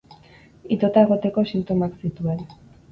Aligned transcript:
Itota 0.77 1.03
egoteko 1.09 1.47
sintomak 1.53 2.05
zituen. 2.05 2.47